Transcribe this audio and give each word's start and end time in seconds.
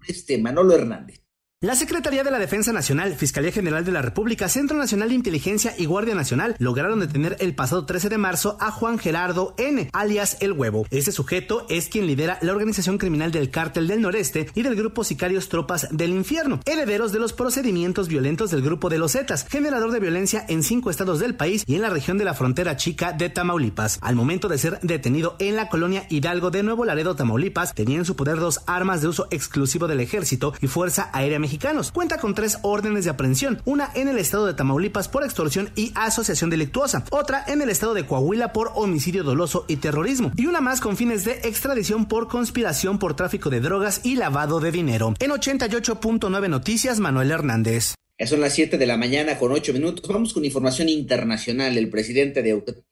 este 0.08 0.38
Manolo 0.38 0.74
Hernández. 0.74 1.27
La 1.59 1.75
Secretaría 1.75 2.23
de 2.23 2.29
la 2.29 2.38
Defensa 2.38 2.72
Nacional, 2.72 3.16
Fiscalía 3.16 3.51
General 3.51 3.84
de 3.84 3.91
la 3.91 4.03
República, 4.03 4.47
Centro 4.47 4.78
Nacional 4.78 5.09
de 5.09 5.16
Inteligencia 5.16 5.73
y 5.75 5.85
Guardia 5.85 6.13
Nacional 6.13 6.56
lograron 6.59 7.00
detener 7.00 7.35
el 7.40 7.56
pasado 7.56 7.88
13 7.88 8.09
de 8.09 8.19
marzo 8.19 8.57
a 8.59 8.69
Juan 8.69 9.00
Gerardo 9.00 9.56
N., 9.57 9.90
alias 9.91 10.38
El 10.40 10.51
Huevo. 10.51 10.85
Este 10.91 11.12
sujeto 11.12 11.66
es 11.68 11.90
quien 11.90 12.06
lidera 12.06 12.38
la 12.44 12.51
organización 12.51 13.00
criminal 13.00 13.31
del 13.31 13.50
Cártel 13.50 13.88
del 13.88 14.03
Noreste 14.03 14.51
y 14.53 14.62
del 14.62 14.75
grupo 14.75 15.03
Sicarios 15.03 15.50
Tropas 15.50 15.88
del 15.90 16.12
Infierno, 16.12 16.59
herederos 16.68 17.12
de 17.12 17.18
los 17.18 17.34
procedimientos 17.34 18.07
violentos 18.07 18.51
del 18.51 18.62
grupo 18.62 18.89
de 18.89 19.00
los 19.00 19.13
Zetas, 19.13 19.47
generador 19.50 19.89
de 19.89 20.00
violencia 20.00 20.45
en 20.47 20.62
cinco 20.62 20.91
estados 20.91 21.18
del 21.18 21.34
país 21.34 21.63
y 21.66 21.74
en 21.74 21.81
la 21.81 21.89
región 21.89 22.19
de 22.19 22.25
la 22.25 22.35
frontera 22.35 22.78
chica 22.78 23.13
de 23.13 23.31
Tamaulipas. 23.31 23.97
Al 24.01 24.16
momento 24.16 24.47
de 24.47 24.59
ser 24.59 24.79
detenido 24.84 25.35
en 25.39 25.56
la 25.56 25.69
colonia 25.69 26.06
Hidalgo 26.09 26.51
de 26.51 26.62
Nuevo 26.62 26.85
Laredo, 26.85 27.16
Tamaulipas, 27.16 27.74
tenía 27.74 27.97
en 27.97 28.06
su 28.06 28.16
poder 28.16 28.38
dos 28.38 28.62
armas 28.68 29.01
de 29.01 29.07
uso 29.07 29.28
exclusivo 29.31 29.88
del 29.88 30.01
ejército 30.01 30.53
y 30.62 30.68
Fuerza 30.68 31.09
Aérea 31.13 31.47
mexicanos. 31.47 31.94
Cuenta 31.94 32.18
con 32.18 32.35
tres 32.35 32.58
órdenes 32.62 33.06
de 33.06 33.12
aprehensión, 33.12 33.62
una 33.63 33.90
en 33.96 34.09
el 34.09 34.18
estado 34.18 34.46
de 34.46 34.53
Tamaulipas 34.53 35.08
por 35.08 35.24
extorsión 35.24 35.69
y 35.75 35.94
asociación 35.96 36.50
delictuosa, 36.50 37.06
otra 37.09 37.46
en 37.47 37.62
el 37.62 37.69
estado 37.69 37.94
de 37.94 38.06
Coahuila 38.06 38.52
por 38.52 38.72
homicidio 38.75 39.24
doloso 39.24 39.63
y 39.69 39.78
terrorismo, 39.78 40.34
y 40.36 40.47
una 40.47 40.59
más 40.59 40.81
con 40.81 40.97
fines 40.97 41.24
de 41.24 41.31
extradición 41.44 42.06
por 42.07 42.28
conspiración 42.28 43.00
por 43.00 43.16
tráfico 43.16 43.50
de 43.50 43.62
drogas 43.62 44.02
y 44.03 44.16
lavado 44.16 44.59
de 44.59 44.74
dinero. 44.74 45.13
En 45.19 45.31
88.9 45.31 46.50
Noticias, 46.50 47.00
Manuel 47.00 47.31
Hernández. 47.31 47.96
Ya 48.19 48.28
son 48.28 48.41
las 48.41 48.53
7 48.53 48.78
de 48.78 48.86
la 48.86 48.97
mañana 48.97 49.38
con 49.38 49.53
8 49.53 49.72
minutos. 49.72 50.09
Vamos 50.09 50.34
con 50.34 50.44
información 50.44 50.90
internacional. 50.90 51.78
El 51.78 51.90
presidente 51.90 52.41
de 52.41 52.56
Ucrania, 52.56 52.84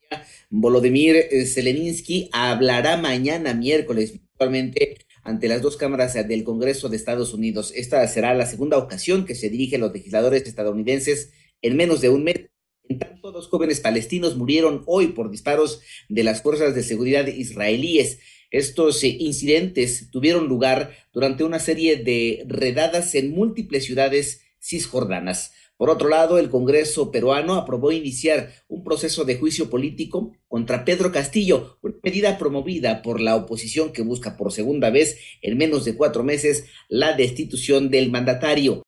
Volodymyr 0.48 1.28
Zelensky, 1.46 2.30
hablará 2.32 2.96
mañana 2.96 3.52
miércoles 3.52 4.12
virtualmente 4.12 4.96
ante 5.26 5.48
las 5.48 5.60
dos 5.60 5.76
cámaras 5.76 6.14
del 6.14 6.44
Congreso 6.44 6.88
de 6.88 6.96
Estados 6.96 7.34
Unidos. 7.34 7.72
Esta 7.74 8.06
será 8.06 8.32
la 8.32 8.46
segunda 8.46 8.78
ocasión 8.78 9.26
que 9.26 9.34
se 9.34 9.50
dirige 9.50 9.76
a 9.76 9.80
los 9.80 9.92
legisladores 9.92 10.46
estadounidenses 10.46 11.32
en 11.62 11.76
menos 11.76 12.00
de 12.00 12.10
un 12.10 12.22
mes. 12.22 12.48
En 12.88 13.00
tanto, 13.00 13.32
dos 13.32 13.48
jóvenes 13.48 13.80
palestinos 13.80 14.36
murieron 14.36 14.84
hoy 14.86 15.08
por 15.08 15.30
disparos 15.30 15.80
de 16.08 16.22
las 16.22 16.42
fuerzas 16.42 16.76
de 16.76 16.84
seguridad 16.84 17.26
israelíes. 17.26 18.20
Estos 18.52 19.02
eh, 19.02 19.08
incidentes 19.08 20.10
tuvieron 20.12 20.46
lugar 20.46 20.92
durante 21.12 21.42
una 21.42 21.58
serie 21.58 21.96
de 21.96 22.44
redadas 22.46 23.16
en 23.16 23.32
múltiples 23.32 23.84
ciudades 23.84 24.42
cisjordanas. 24.60 25.52
Por 25.76 25.90
otro 25.90 26.08
lado, 26.08 26.38
el 26.38 26.48
Congreso 26.48 27.10
peruano 27.10 27.54
aprobó 27.54 27.92
iniciar 27.92 28.50
un 28.66 28.82
proceso 28.82 29.24
de 29.24 29.36
juicio 29.36 29.68
político 29.68 30.32
contra 30.48 30.86
Pedro 30.86 31.12
Castillo, 31.12 31.78
una 31.82 31.96
medida 32.02 32.38
promovida 32.38 33.02
por 33.02 33.20
la 33.20 33.36
oposición 33.36 33.92
que 33.92 34.00
busca 34.02 34.38
por 34.38 34.52
segunda 34.52 34.88
vez 34.88 35.18
en 35.42 35.58
menos 35.58 35.84
de 35.84 35.94
cuatro 35.94 36.24
meses 36.24 36.64
la 36.88 37.14
destitución 37.14 37.90
del 37.90 38.10
mandatario. 38.10 38.82